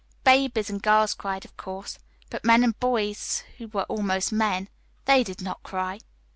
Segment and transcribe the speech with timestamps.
[0.23, 1.99] Babies and girls cried, of course;
[2.31, 4.67] but men, and boys who were almost men
[5.05, 5.99] they did not cry.